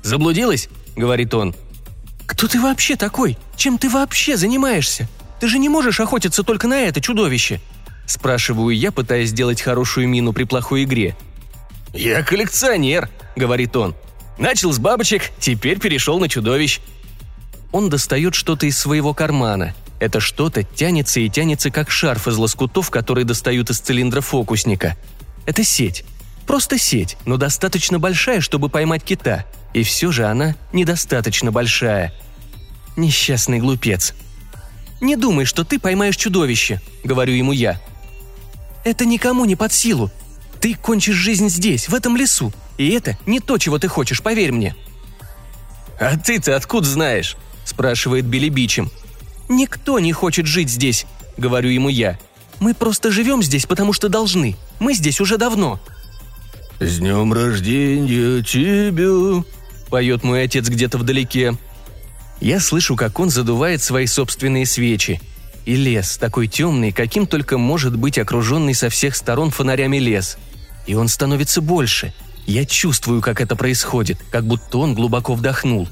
«Заблудилась?»— 0.02 0.68
говорит 0.96 1.32
он. 1.34 1.54
«Кто 2.26 2.46
ты 2.46 2.60
вообще 2.60 2.96
такой? 2.96 3.38
Чем 3.56 3.78
ты 3.78 3.88
вообще 3.88 4.36
занимаешься? 4.36 5.08
Ты 5.40 5.48
же 5.48 5.58
не 5.58 5.68
можешь 5.68 6.00
охотиться 6.00 6.42
только 6.42 6.68
на 6.68 6.80
это 6.82 7.00
чудовище!» 7.00 7.60
Спрашиваю 8.06 8.76
я, 8.76 8.92
пытаясь 8.92 9.30
сделать 9.30 9.60
хорошую 9.60 10.08
мину 10.08 10.32
при 10.32 10.44
плохой 10.44 10.84
игре. 10.84 11.16
«Я 11.94 12.22
коллекционер»,— 12.22 13.08
говорит 13.36 13.74
он. 13.76 13.94
«Начал 14.38 14.72
с 14.72 14.78
бабочек, 14.78 15.30
теперь 15.38 15.78
перешел 15.78 16.18
на 16.18 16.28
чудовищ». 16.28 16.80
Он 17.72 17.90
достает 17.90 18.34
что-то 18.34 18.66
из 18.66 18.78
своего 18.78 19.12
кармана. 19.12 19.74
Это 20.00 20.20
что-то 20.20 20.62
тянется 20.62 21.20
и 21.20 21.28
тянется, 21.28 21.70
как 21.70 21.90
шарф 21.90 22.28
из 22.28 22.36
лоскутов, 22.36 22.90
который 22.90 23.24
достают 23.24 23.70
из 23.70 23.80
цилиндра 23.80 24.20
фокусника. 24.20 24.96
Это 25.44 25.64
сеть. 25.64 26.04
Просто 26.46 26.78
сеть, 26.78 27.16
но 27.26 27.36
достаточно 27.36 27.98
большая, 27.98 28.40
чтобы 28.40 28.68
поймать 28.68 29.02
кита. 29.02 29.44
И 29.74 29.82
все 29.82 30.12
же 30.12 30.24
она 30.24 30.54
недостаточно 30.72 31.52
большая. 31.52 32.14
Несчастный 32.96 33.58
глупец. 33.58 34.14
«Не 35.00 35.16
думай, 35.16 35.44
что 35.44 35.62
ты 35.64 35.78
поймаешь 35.78 36.16
чудовище»,— 36.16 36.80
говорю 37.04 37.34
ему 37.34 37.52
я. 37.52 37.80
«Это 38.82 39.04
никому 39.04 39.44
не 39.44 39.56
под 39.56 39.72
силу. 39.72 40.10
Ты 40.60 40.74
кончишь 40.74 41.16
жизнь 41.16 41.48
здесь, 41.48 41.88
в 41.88 41.94
этом 41.94 42.16
лесу. 42.16 42.52
И 42.76 42.90
это 42.90 43.18
не 43.26 43.40
то, 43.40 43.58
чего 43.58 43.78
ты 43.78 43.88
хочешь, 43.88 44.22
поверь 44.22 44.52
мне». 44.52 44.74
«А 46.00 46.16
ты-то 46.16 46.56
откуда 46.56 46.86
знаешь?»– 46.86 47.36
спрашивает 47.64 48.24
Билли 48.24 48.48
Бичем. 48.48 48.90
«Никто 49.48 49.98
не 49.98 50.12
хочет 50.12 50.46
жить 50.46 50.70
здесь»,– 50.70 51.06
говорю 51.36 51.70
ему 51.70 51.88
я. 51.88 52.18
«Мы 52.60 52.74
просто 52.74 53.10
живем 53.10 53.42
здесь, 53.42 53.66
потому 53.66 53.92
что 53.92 54.08
должны. 54.08 54.56
Мы 54.78 54.94
здесь 54.94 55.20
уже 55.20 55.38
давно. 55.38 55.80
«С 56.80 56.98
днем 56.98 57.32
рождения 57.32 58.40
тебя!»– 58.44 59.42
поет 59.90 60.22
мой 60.22 60.44
отец 60.44 60.68
где-то 60.68 60.98
вдалеке. 60.98 61.56
Я 62.40 62.60
слышу, 62.60 62.94
как 62.94 63.18
он 63.18 63.30
задувает 63.30 63.82
свои 63.82 64.06
собственные 64.06 64.64
свечи. 64.64 65.20
И 65.66 65.74
лес, 65.74 66.16
такой 66.18 66.46
темный, 66.46 66.92
каким 66.92 67.26
только 67.26 67.58
может 67.58 67.96
быть 67.96 68.16
окруженный 68.16 68.74
со 68.74 68.90
всех 68.90 69.16
сторон 69.16 69.50
фонарями 69.50 69.98
лес. 69.98 70.38
И 70.88 70.94
он 70.96 71.06
становится 71.06 71.60
больше. 71.60 72.12
Я 72.48 72.64
чувствую, 72.64 73.22
как 73.22 73.40
это 73.40 73.54
происходит, 73.54 74.18
как 74.32 74.44
будто 74.44 74.78
он 74.78 74.96
глубоко 74.96 75.34
вдохнул. 75.34 75.88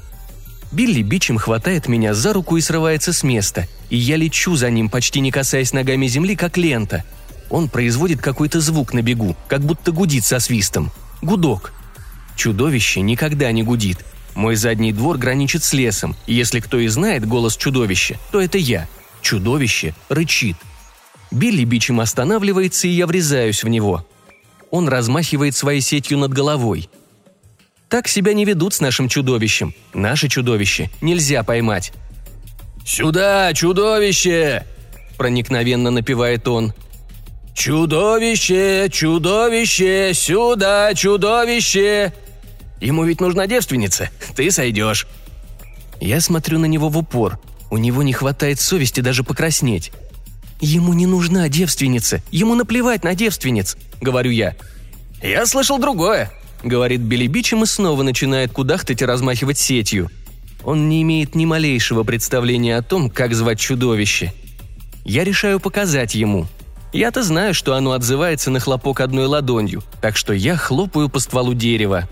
Билли 0.73 1.01
бичем 1.01 1.37
хватает 1.37 1.87
меня 1.87 2.13
за 2.13 2.33
руку 2.33 2.57
и 2.57 2.61
срывается 2.61 3.13
с 3.13 3.23
места, 3.23 3.65
и 3.89 3.95
я 3.95 4.17
лечу 4.17 4.57
за 4.57 4.69
ним, 4.69 4.89
почти 4.89 5.21
не 5.21 5.31
касаясь 5.31 5.71
ногами 5.71 6.07
земли, 6.07 6.35
как 6.35 6.57
лента– 6.57 7.05
он 7.49 7.69
производит 7.69 8.21
какой-то 8.21 8.59
звук 8.59 8.93
на 8.93 9.01
бегу, 9.01 9.35
как 9.47 9.61
будто 9.61 9.91
гудит 9.91 10.25
со 10.25 10.39
свистом. 10.39 10.91
Гудок. 11.21 11.73
Чудовище 12.35 13.01
никогда 13.01 13.51
не 13.51 13.63
гудит. 13.63 14.05
Мой 14.35 14.55
задний 14.55 14.91
двор 14.91 15.17
граничит 15.17 15.63
с 15.63 15.73
лесом, 15.73 16.15
и 16.27 16.33
если 16.33 16.59
кто 16.59 16.77
и 16.79 16.87
знает 16.87 17.25
голос 17.25 17.57
чудовища, 17.57 18.17
то 18.31 18.39
это 18.39 18.57
я. 18.57 18.87
Чудовище 19.21 19.95
рычит. 20.09 20.57
Билли 21.31 21.63
бичем 21.63 21.99
останавливается, 21.99 22.87
и 22.87 22.91
я 22.91 23.07
врезаюсь 23.07 23.63
в 23.63 23.67
него. 23.67 24.05
Он 24.71 24.87
размахивает 24.87 25.55
своей 25.55 25.81
сетью 25.81 26.17
над 26.17 26.33
головой. 26.33 26.89
Так 27.89 28.07
себя 28.07 28.33
не 28.33 28.45
ведут 28.45 28.73
с 28.73 28.81
нашим 28.81 29.07
чудовищем. 29.07 29.73
Наше 29.93 30.27
чудовище 30.27 30.89
нельзя 31.01 31.43
поймать. 31.43 31.93
«Сюда, 32.85 33.53
чудовище!»– 33.53 34.65
проникновенно 35.17 35.91
напевает 35.91 36.47
он– 36.47 36.73
«Чудовище! 37.57 38.87
Чудовище! 38.91 40.11
Сюда, 40.13 40.93
чудовище!» 40.93 42.13
Ему 42.79 43.03
ведь 43.03 43.19
нужна 43.19 43.47
девственница. 43.47 44.11
Ты 44.35 44.51
сойдешь. 44.51 45.07
Я 45.99 46.21
смотрю 46.21 46.59
на 46.59 46.65
него 46.65 46.89
в 46.89 46.97
упор. 46.99 47.39
У 47.71 47.77
него 47.77 48.03
не 48.03 48.13
хватает 48.13 48.59
совести 48.59 48.99
даже 48.99 49.23
покраснеть. 49.23 49.91
«Ему 50.59 50.93
не 50.93 51.05
нужна 51.05 51.49
девственница. 51.49 52.21
Ему 52.31 52.55
наплевать 52.55 53.03
на 53.03 53.15
девственниц»,— 53.15 53.77
говорю 54.01 54.31
я. 54.31 54.55
«Я 55.21 55.45
слышал 55.45 55.77
другое»,— 55.77 56.31
говорит 56.63 57.01
Билли 57.01 57.27
Бичем 57.27 57.63
и 57.63 57.67
снова 57.67 58.03
начинает 58.03 58.51
кудахтать 58.51 59.01
и 59.01 59.05
размахивать 59.05 59.59
сетью. 59.59 60.09
Он 60.63 60.89
не 60.89 61.01
имеет 61.03 61.35
ни 61.35 61.45
малейшего 61.45 62.03
представления 62.03 62.77
о 62.77 62.81
том, 62.81 63.09
как 63.09 63.33
звать 63.33 63.59
чудовище. 63.59 64.33
Я 65.05 65.23
решаю 65.23 65.59
показать 65.59 66.15
ему. 66.15 66.47
Я-то 66.91 67.23
знаю, 67.23 67.53
что 67.53 67.75
оно 67.75 67.91
отзывается 67.91 68.49
на 68.49 68.59
хлопок 68.59 69.01
одной 69.01 69.27
ладонью, 69.27 69.83
так 70.01 70.17
что 70.17 70.33
я 70.33 70.55
хлопаю 70.55 71.09
по 71.09 71.19
стволу 71.19 71.53
дерева. 71.53 72.09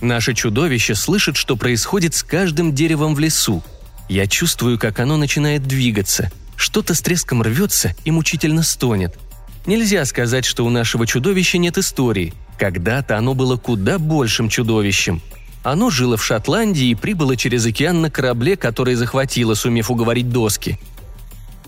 Наше 0.00 0.34
чудовище 0.34 0.94
слышит, 0.94 1.36
что 1.36 1.56
происходит 1.56 2.14
с 2.14 2.22
каждым 2.22 2.74
деревом 2.74 3.14
в 3.14 3.20
лесу. 3.20 3.62
Я 4.08 4.26
чувствую, 4.26 4.78
как 4.78 4.98
оно 4.98 5.16
начинает 5.16 5.62
двигаться. 5.62 6.30
Что-то 6.62 6.94
с 6.94 7.00
треском 7.00 7.42
рвется 7.42 7.92
и 8.04 8.12
мучительно 8.12 8.62
стонет. 8.62 9.18
Нельзя 9.66 10.04
сказать, 10.04 10.44
что 10.44 10.64
у 10.64 10.70
нашего 10.70 11.08
чудовища 11.08 11.58
нет 11.58 11.76
истории. 11.76 12.34
Когда-то 12.56 13.18
оно 13.18 13.34
было 13.34 13.56
куда 13.56 13.98
большим 13.98 14.48
чудовищем. 14.48 15.20
Оно 15.64 15.90
жило 15.90 16.16
в 16.16 16.24
Шотландии 16.24 16.86
и 16.86 16.94
прибыло 16.94 17.36
через 17.36 17.66
океан 17.66 18.00
на 18.00 18.12
корабле, 18.12 18.56
который 18.56 18.94
захватило, 18.94 19.54
сумев 19.54 19.90
уговорить 19.90 20.30
доски. 20.30 20.78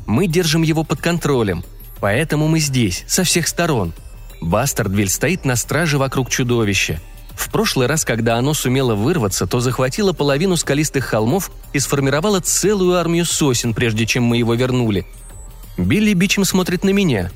Мы 0.06 0.28
держим 0.28 0.62
его 0.62 0.84
под 0.84 1.00
контролем, 1.00 1.64
поэтому 1.98 2.46
мы 2.46 2.60
здесь, 2.60 3.02
со 3.08 3.24
всех 3.24 3.48
сторон. 3.48 3.92
Бастардвиль 4.40 5.10
стоит 5.10 5.44
на 5.44 5.56
страже 5.56 5.98
вокруг 5.98 6.30
чудовища. 6.30 7.00
В 7.36 7.50
прошлый 7.50 7.86
раз, 7.86 8.04
когда 8.04 8.36
оно 8.36 8.54
сумело 8.54 8.94
вырваться, 8.94 9.46
то 9.46 9.60
захватило 9.60 10.12
половину 10.12 10.56
скалистых 10.56 11.04
холмов 11.04 11.50
и 11.72 11.78
сформировало 11.78 12.40
целую 12.40 12.98
армию 12.98 13.24
сосен, 13.24 13.74
прежде 13.74 14.06
чем 14.06 14.24
мы 14.24 14.36
его 14.36 14.54
вернули. 14.54 15.06
Билли 15.76 16.14
Бичем 16.14 16.44
смотрит 16.44 16.84
на 16.84 16.90
меня. 16.90 17.30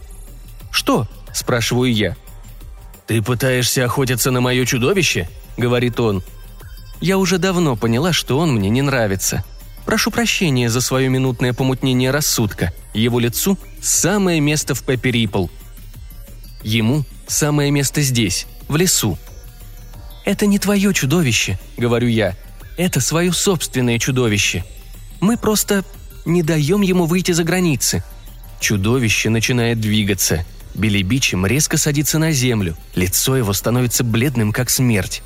«Что?»– 0.70 1.08
спрашиваю 1.34 1.92
я. 1.92 2.16
«Ты 3.06 3.22
пытаешься 3.22 3.84
охотиться 3.84 4.30
на 4.30 4.40
мое 4.40 4.64
чудовище?»– 4.64 5.28
говорит 5.56 5.98
он. 5.98 6.22
Я 7.00 7.18
уже 7.18 7.38
давно 7.38 7.76
поняла, 7.76 8.12
что 8.12 8.38
он 8.38 8.52
мне 8.54 8.70
не 8.70 8.82
нравится. 8.82 9.44
Прошу 9.84 10.10
прощения 10.10 10.68
за 10.68 10.80
свое 10.80 11.08
минутное 11.08 11.52
помутнение 11.52 12.10
рассудка. 12.10 12.72
Его 12.92 13.18
лицу– 13.18 13.58
самое 13.80 14.40
место 14.40 14.74
в 14.74 14.82
Пеппи. 14.82 15.28
Ему– 16.62 17.04
самое 17.26 17.70
место 17.70 18.02
здесь, 18.02 18.46
в 18.68 18.76
лесу. 18.76 19.16
«Это 20.28 20.46
не 20.46 20.58
твое 20.58 20.92
чудовище»,– 20.92 21.58
говорю 21.78 22.06
я. 22.06 22.36
«Это 22.76 23.00
свое 23.00 23.32
собственное 23.32 23.98
чудовище. 23.98 24.62
Мы 25.20 25.38
просто 25.38 25.84
не 26.26 26.42
даем 26.42 26.82
ему 26.82 27.06
выйти 27.06 27.32
за 27.32 27.44
границы». 27.44 28.04
Чудовище 28.60 29.30
начинает 29.30 29.80
двигаться– 29.80 30.44
Билли 30.78 31.02
Бичем 31.02 31.44
резко 31.44 31.76
садится 31.76 32.18
на 32.18 32.30
землю, 32.30 32.76
лицо 32.94 33.36
его 33.36 33.52
становится 33.52 34.04
бледным, 34.04 34.52
как 34.52 34.70
смерть. 34.70 35.22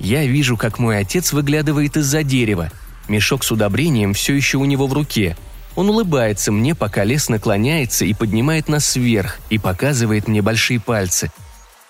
Я 0.00 0.24
вижу, 0.24 0.56
как 0.56 0.78
мой 0.78 0.98
отец 0.98 1.32
выглядывает 1.32 1.96
из-за 1.96 2.22
дерева. 2.22 2.70
Мешок 3.06 3.44
с 3.44 3.50
удобрением 3.50 4.14
все 4.14 4.34
еще 4.34 4.56
у 4.56 4.64
него 4.64 4.86
в 4.86 4.92
руке. 4.92 5.36
Он 5.74 5.90
улыбается 5.90 6.52
мне, 6.52 6.74
пока 6.74 7.04
лес 7.04 7.28
наклоняется 7.28 8.04
и 8.04 8.14
поднимает 8.14 8.68
нас 8.68 8.96
вверх, 8.96 9.38
и 9.50 9.58
показывает 9.58 10.26
мне 10.26 10.40
большие 10.40 10.80
пальцы. 10.80 11.30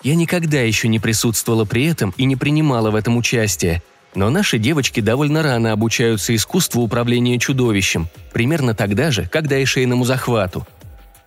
Я 0.01 0.15
никогда 0.15 0.61
еще 0.61 0.87
не 0.87 0.99
присутствовала 0.99 1.65
при 1.65 1.85
этом 1.85 2.13
и 2.17 2.25
не 2.25 2.35
принимала 2.35 2.89
в 2.89 2.95
этом 2.95 3.17
участие. 3.17 3.83
Но 4.15 4.29
наши 4.29 4.57
девочки 4.57 5.01
довольно 5.01 5.43
рано 5.43 5.71
обучаются 5.71 6.35
искусству 6.35 6.81
управления 6.81 7.37
чудовищем, 7.37 8.07
примерно 8.33 8.73
тогда 8.73 9.11
же, 9.11 9.27
когда 9.27 9.57
и 9.59 9.65
шейному 9.65 10.05
захвату. 10.05 10.65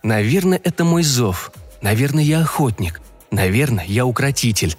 Наверное, 0.02 0.60
это 0.62 0.84
мой 0.84 1.02
зов. 1.02 1.52
Наверное, 1.80 2.24
я 2.24 2.40
охотник. 2.40 3.00
Наверное, 3.30 3.84
я 3.86 4.04
укротитель. 4.04 4.76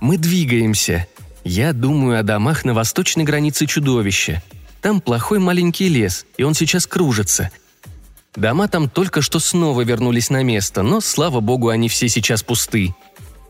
Мы 0.00 0.16
двигаемся. 0.16 1.06
Я 1.44 1.72
думаю 1.72 2.18
о 2.18 2.22
домах 2.22 2.64
на 2.64 2.72
восточной 2.72 3.24
границе 3.24 3.66
чудовища. 3.66 4.42
Там 4.80 5.00
плохой 5.00 5.38
маленький 5.38 5.88
лес, 5.88 6.24
и 6.36 6.44
он 6.44 6.54
сейчас 6.54 6.86
кружится. 6.86 7.50
Дома 8.34 8.68
там 8.68 8.88
только 8.88 9.20
что 9.20 9.38
снова 9.38 9.82
вернулись 9.82 10.30
на 10.30 10.42
место, 10.42 10.82
но, 10.82 11.00
слава 11.00 11.40
богу, 11.40 11.68
они 11.68 11.88
все 11.88 12.08
сейчас 12.08 12.42
пусты. 12.42 12.94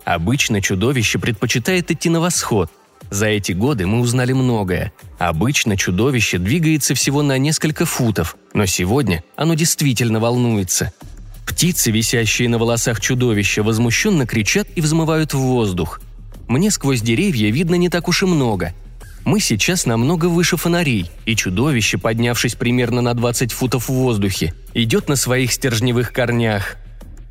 Обычно 0.04 0.60
чудовище 0.60 1.18
предпочитает 1.18 1.90
идти 1.90 2.08
на 2.08 2.20
восход. 2.20 2.70
За 3.10 3.26
эти 3.26 3.52
годы 3.52 3.86
мы 3.86 4.00
узнали 4.00 4.32
многое. 4.32 4.92
Обычно 5.18 5.76
чудовище 5.76 6.38
двигается 6.38 6.94
всего 6.94 7.22
на 7.22 7.38
несколько 7.38 7.84
футов, 7.84 8.36
но 8.54 8.66
сегодня 8.66 9.22
оно 9.36 9.54
действительно 9.54 10.18
волнуется– 10.18 10.92
Птицы, 11.46 11.90
висящие 11.90 12.48
на 12.48 12.58
волосах 12.58 13.00
чудовища, 13.00 13.62
возмущенно 13.62 14.26
кричат 14.26 14.68
и 14.74 14.80
взмывают 14.80 15.34
в 15.34 15.38
воздух. 15.38 16.00
Мне 16.48 16.70
сквозь 16.70 17.02
деревья 17.02 17.50
видно 17.50 17.74
не 17.74 17.88
так 17.88 18.08
уж 18.08 18.22
и 18.22 18.26
много. 18.26 18.74
Мы 19.24 19.38
сейчас 19.38 19.86
намного 19.86 20.26
выше 20.26 20.56
фонарей, 20.56 21.10
и 21.26 21.36
чудовище, 21.36 21.96
поднявшись 21.96 22.56
примерно 22.56 23.00
на 23.02 23.14
20 23.14 23.52
футов 23.52 23.88
в 23.88 23.92
воздухе, 23.92 24.52
идет 24.74 25.08
на 25.08 25.16
своих 25.16 25.52
стержневых 25.52 26.12
корнях. 26.12 26.76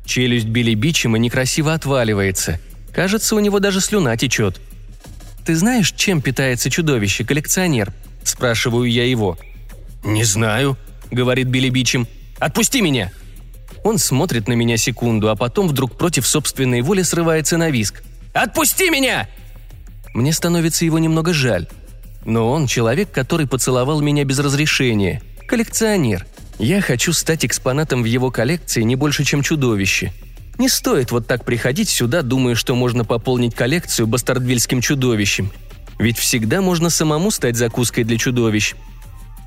Челюсть 0.06 0.46
Билли 0.46 0.74
Бичема 0.74 1.18
некрасиво 1.18 1.74
отваливается. 1.74 2.58
Кажется, 2.92 3.36
у 3.36 3.40
него 3.40 3.60
даже 3.60 3.80
слюна 3.80 4.16
течет. 4.16 4.60
«Ты 5.44 5.54
знаешь, 5.54 5.92
чем 5.92 6.22
питается 6.22 6.70
чудовище, 6.70 7.24
коллекционер?»– 7.24 7.92
спрашиваю 8.24 8.90
я 8.90 9.04
его. 9.04 9.38
«Не 10.04 10.24
знаю»,– 10.24 10.78
говорит 11.10 11.48
Билли 11.48 11.68
Бичем. 11.68 12.06
«Отпусти 12.38 12.80
меня!» 12.80 13.12
Он 13.84 13.98
смотрит 13.98 14.48
на 14.48 14.52
меня 14.52 14.76
секунду, 14.76 15.28
а 15.28 15.36
потом 15.36 15.68
вдруг 15.68 15.98
против 15.98 16.26
собственной 16.26 16.80
воли 16.82 17.02
срывается 17.02 17.58
на 17.58 17.70
виск. 17.70 18.02
«Отпусти 18.32 18.88
меня!» 18.90 19.28
Мне 20.14 20.32
становится 20.32 20.84
его 20.84 20.98
немного 20.98 21.32
жаль. 21.32 21.68
Но 22.24 22.50
он 22.50 22.66
человек, 22.66 23.10
который 23.10 23.46
поцеловал 23.46 24.00
меня 24.00 24.24
без 24.24 24.38
разрешения. 24.38 25.22
Коллекционер. 25.46 26.26
Я 26.58 26.80
хочу 26.80 27.12
стать 27.12 27.44
экспонатом 27.44 28.02
в 28.02 28.06
его 28.06 28.30
коллекции 28.30 28.82
не 28.82 28.96
больше, 28.96 29.24
чем 29.24 29.42
чудовище. 29.42 30.12
Не 30.58 30.68
стоит 30.68 31.10
вот 31.10 31.26
так 31.26 31.44
приходить 31.44 31.88
сюда, 31.88 32.22
думая, 32.22 32.54
что 32.54 32.74
можно 32.74 33.04
пополнить 33.04 33.54
коллекцию 33.54 34.06
бастардвильским 34.06 34.80
чудовищем. 34.80 35.50
Ведь 35.98 36.18
всегда 36.18 36.60
можно 36.60 36.90
самому 36.90 37.30
стать 37.30 37.56
закуской 37.56 38.04
для 38.04 38.18
чудовищ. 38.18 38.74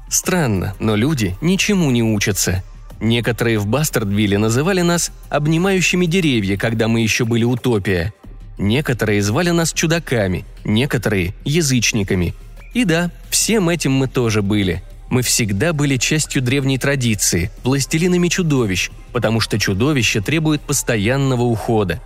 Странно, 0.10 0.76
но 0.80 0.96
люди 0.96 1.36
ничему 1.42 1.92
не 1.92 2.04
учатся– 2.04 2.64
Некоторые 3.00 3.60
в 3.60 3.68
Бастардвилле 3.68 4.38
называли 4.38 4.82
нас 4.82 5.12
«обнимающими 5.30 6.06
деревья», 6.06 6.58
когда 6.58 6.88
мы 6.88 7.02
еще 7.02 7.26
были 7.26 7.44
утопия. 7.44 8.14
Некоторые 8.58 9.22
звали 9.22 9.50
нас 9.50 9.74
чудаками, 9.74 10.46
некоторые– 10.64 11.34
язычниками. 11.46 12.34
И 12.76 12.86
да, 12.86 13.10
всем 13.32 13.70
этим 13.70 13.94
мы 13.94 14.08
тоже 14.08 14.44
были. 14.44 14.84
Мы 15.10 15.24
всегда 15.24 15.74
были 15.74 15.98
частью 15.98 16.44
древней 16.44 16.78
традиции, 16.78 17.50
пластилинами 17.64 18.28
чудовищ, 18.28 18.92
потому 19.14 19.40
что 19.40 19.58
чудовище 19.58 20.22
требует 20.22 20.62
постоянного 20.62 21.42
ухода. 21.42 22.00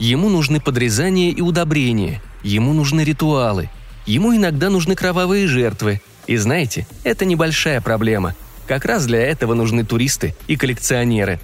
Ему 0.00 0.28
нужны 0.28 0.60
подрезания 0.60 1.30
и 1.30 1.40
удобрения, 1.40 2.20
ему 2.42 2.72
нужны 2.72 3.02
ритуалы, 3.02 3.70
ему 4.06 4.34
иногда 4.34 4.70
нужны 4.70 4.96
кровавые 4.96 5.46
жертвы. 5.46 6.00
И 6.26 6.36
знаете, 6.36 6.88
это 7.04 7.24
небольшая 7.24 7.80
проблема– 7.80 8.34
как 8.68 8.84
раз 8.84 9.06
для 9.06 9.20
этого 9.20 9.54
нужны 9.54 9.82
туристы 9.82 10.34
и 10.46 10.56
коллекционеры. 10.56 11.40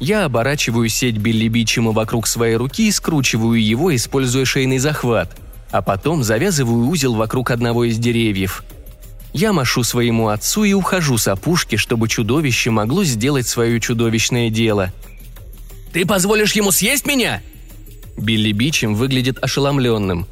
Я 0.00 0.24
оборачиваю 0.24 0.88
сеть 0.88 1.18
Билли 1.18 1.48
Бичема 1.48 1.92
вокруг 1.92 2.26
своей 2.26 2.56
руки 2.56 2.88
и 2.88 2.90
скручиваю 2.90 3.62
его, 3.62 3.94
используя 3.94 4.46
шейный 4.46 4.78
захват, 4.78 5.36
а 5.70 5.82
потом 5.82 6.24
завязываю 6.24 6.88
узел 6.88 7.14
вокруг 7.14 7.50
одного 7.50 7.84
из 7.84 7.98
деревьев. 7.98 8.64
Я 9.32 9.52
машу 9.52 9.84
своему 9.84 10.28
отцу 10.28 10.64
и 10.64 10.72
ухожу 10.72 11.18
с 11.18 11.28
опушки, 11.28 11.76
чтобы 11.76 12.08
чудовище 12.08 12.70
могло 12.70 13.04
сделать 13.04 13.46
свое 13.46 13.78
чудовищное 13.80 14.50
дело. 14.50 14.92
«Ты 15.92 16.06
позволишь 16.06 16.52
ему 16.52 16.70
съесть 16.70 17.06
меня?» 17.06 17.42
Билли 18.16 18.52
Бичем 18.52 18.94
выглядит 18.94 19.38
ошеломленным. 19.42 20.26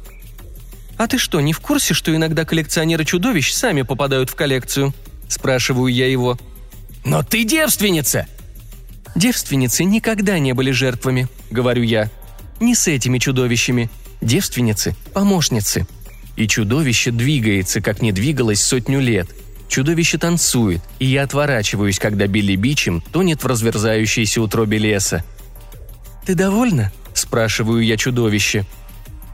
«А 0.97 1.07
ты 1.07 1.19
что, 1.19 1.39
не 1.41 1.53
в 1.53 1.59
курсе, 1.59 1.93
что 1.93 2.15
иногда 2.15 2.43
коллекционеры 2.43 3.05
чудовищ 3.05 3.51
сами 3.51 3.83
попадают 3.83 4.29
в 4.29 4.35
коллекцию?»– 4.35 4.93
спрашиваю 5.29 5.93
я 5.93 6.07
его. 6.07 6.37
«Но 7.05 7.23
ты 7.23 7.43
девственница!» 7.43 8.27
«Девственницы 9.15 9.83
никогда 9.83 10.39
не 10.39 10.53
были 10.53 10.71
жертвами»,– 10.71 11.27
говорю 11.51 11.83
я. 11.83 12.09
«Не 12.59 12.75
с 12.75 12.87
этими 12.87 13.19
чудовищами. 13.19 13.89
Девственницы– 14.21 14.95
помощницы». 15.13 15.87
И 16.35 16.47
чудовище 16.47 17.11
двигается, 17.11 17.81
как 17.81 18.01
не 18.01 18.11
двигалось 18.11 18.61
сотню 18.61 18.99
лет. 18.99 19.27
Чудовище 19.67 20.17
танцует, 20.17 20.81
и 20.99 21.05
я 21.05 21.23
отворачиваюсь, 21.23 21.99
когда 21.99 22.27
Билли 22.27 22.55
Бичем 22.55 23.01
тонет 23.11 23.43
в 23.43 23.47
разверзающейся 23.47 24.41
утробе 24.41 24.77
леса. 24.77 25.23
«Ты 26.25 26.35
довольна?»– 26.35 26.91
спрашиваю 27.13 27.83
я 27.83 27.97
чудовище. 27.97 28.65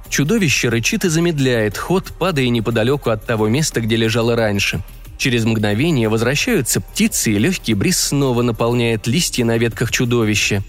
Чудовище 0.10 0.70
рычит 0.70 1.06
и 1.06 1.10
замедляет 1.10 1.78
ход, 1.78 2.14
падая 2.18 2.48
неподалеку 2.50 3.10
от 3.10 3.26
того 3.26 3.50
места, 3.50 3.82
где 3.82 3.96
лежало 3.96 4.36
раньше– 4.36 4.82
Через 5.24 5.46
мгновение 5.46 6.10
возвращаются 6.10 6.82
птицы, 6.82 7.32
и 7.32 7.40
легкий 7.40 7.76
бриз 7.76 7.98
снова 7.98 8.42
наполняет 8.42 9.08
листья 9.08 9.46
на 9.46 9.58
ветках 9.58 9.92
чудовища. 9.92 10.64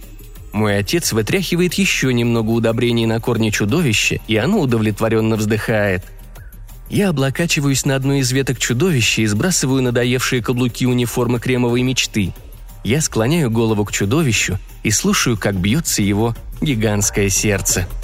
Мой 0.54 0.78
отец 0.78 1.12
вытряхивает 1.12 1.74
еще 1.74 2.14
немного 2.14 2.50
удобрений 2.50 3.06
на 3.06 3.18
корне 3.18 3.50
чудовища, 3.50 4.20
и 4.28 4.36
оно 4.36 4.60
удовлетворенно 4.60 5.34
вздыхает. 5.34 6.04
Я 6.88 7.08
облокачиваюсь 7.08 7.84
на 7.84 7.96
одну 7.96 8.14
из 8.14 8.30
веток 8.30 8.60
чудовища 8.60 9.22
и 9.22 9.26
сбрасываю 9.26 9.82
надоевшие 9.82 10.40
каблуки 10.42 10.86
униформы 10.86 11.40
кремовой 11.40 11.82
мечты. 11.82 12.32
Я 12.84 13.00
склоняю 13.00 13.50
голову 13.50 13.84
к 13.84 13.90
чудовищу 13.90 14.60
и 14.84 14.92
слушаю, 14.92 15.36
как 15.36 15.56
бьется 15.56 16.02
его 16.02 16.36
гигантское 16.60 17.30
сердце– 17.30 17.88